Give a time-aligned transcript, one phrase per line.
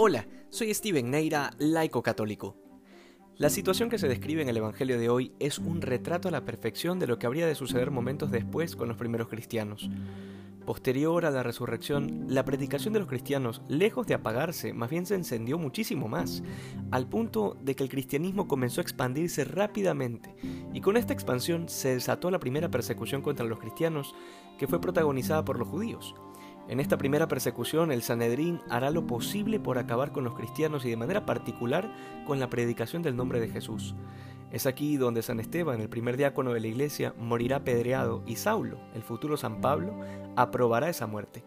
[0.00, 2.54] Hola, soy Steven Neira, laico católico.
[3.36, 6.44] La situación que se describe en el Evangelio de hoy es un retrato a la
[6.44, 9.90] perfección de lo que habría de suceder momentos después con los primeros cristianos.
[10.64, 15.16] Posterior a la resurrección, la predicación de los cristianos, lejos de apagarse, más bien se
[15.16, 16.44] encendió muchísimo más,
[16.92, 20.32] al punto de que el cristianismo comenzó a expandirse rápidamente,
[20.72, 24.14] y con esta expansión se desató la primera persecución contra los cristianos,
[24.60, 26.14] que fue protagonizada por los judíos.
[26.68, 30.90] En esta primera persecución, el Sanedrín hará lo posible por acabar con los cristianos y
[30.90, 31.90] de manera particular
[32.26, 33.94] con la predicación del nombre de Jesús.
[34.52, 38.78] Es aquí donde San Esteban, el primer diácono de la iglesia, morirá apedreado y Saulo,
[38.94, 39.98] el futuro San Pablo,
[40.36, 41.42] aprobará esa muerte.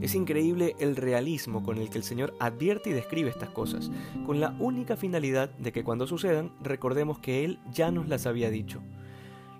[0.00, 3.90] Es increíble el realismo con el que el Señor advierte y describe estas cosas,
[4.24, 8.50] con la única finalidad de que cuando sucedan recordemos que Él ya nos las había
[8.50, 8.80] dicho.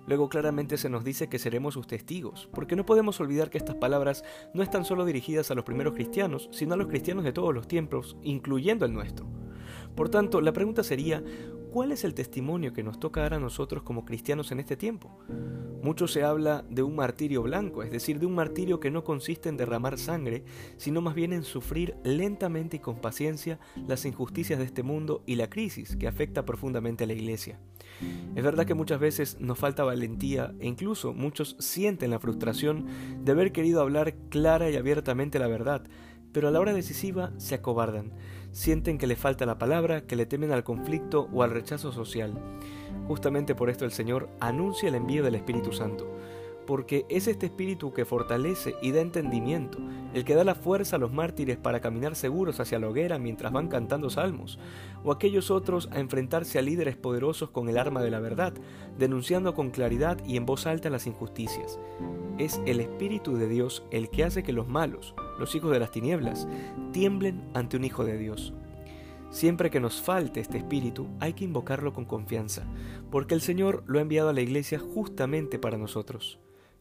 [0.09, 3.75] Luego claramente se nos dice que seremos sus testigos, porque no podemos olvidar que estas
[3.75, 4.23] palabras
[4.55, 7.67] no están solo dirigidas a los primeros cristianos, sino a los cristianos de todos los
[7.67, 9.27] tiempos, incluyendo el nuestro.
[9.95, 11.23] Por tanto, la pregunta sería,
[11.71, 15.15] ¿cuál es el testimonio que nos toca dar a nosotros como cristianos en este tiempo?
[15.81, 19.49] Mucho se habla de un martirio blanco, es decir, de un martirio que no consiste
[19.49, 20.43] en derramar sangre,
[20.77, 25.35] sino más bien en sufrir lentamente y con paciencia las injusticias de este mundo y
[25.35, 27.59] la crisis que afecta profundamente a la Iglesia.
[28.35, 32.85] Es verdad que muchas veces nos falta valentía e incluso muchos sienten la frustración
[33.23, 35.83] de haber querido hablar clara y abiertamente la verdad,
[36.31, 38.11] pero a la hora decisiva se acobardan,
[38.51, 42.33] sienten que le falta la palabra, que le temen al conflicto o al rechazo social.
[43.07, 46.07] Justamente por esto el Señor anuncia el envío del Espíritu Santo,
[46.69, 49.79] porque es este Espíritu que fortalece y da entendimiento,
[50.13, 53.51] el que da la fuerza a los mártires para caminar seguros hacia la hoguera mientras
[53.51, 54.59] van cantando salmos,
[55.03, 58.53] o aquellos otros a enfrentarse a líderes poderosos con el arma de la verdad,
[58.99, 61.79] denunciando con claridad y en voz alta las injusticias.
[62.37, 65.91] Es el Espíritu de Dios el que hace que los malos, los hijos de las
[65.91, 66.47] tinieblas,
[66.91, 68.53] tiemblen ante un Hijo de Dios.
[69.31, 72.63] Siempre que nos falte este espíritu, hay que invocarlo con confianza,
[73.11, 76.39] porque el Señor lo ha enviado a la iglesia justamente para nosotros.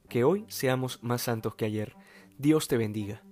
[0.09, 1.95] Que hoy seamos más santos que ayer.
[2.39, 3.23] Dios te bendiga.